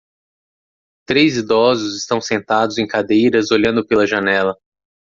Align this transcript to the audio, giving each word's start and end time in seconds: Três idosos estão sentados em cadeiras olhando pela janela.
Três 1.07 1.37
idosos 1.37 1.95
estão 1.95 2.19
sentados 2.19 2.79
em 2.79 2.87
cadeiras 2.87 3.51
olhando 3.51 3.85
pela 3.85 4.07
janela. 4.07 4.57